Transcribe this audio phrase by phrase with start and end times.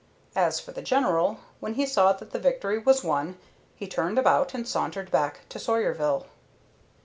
[0.35, 3.37] As for the General, when he saw that the victory was won,
[3.75, 6.25] he turned about and sauntered back to Sawyerville.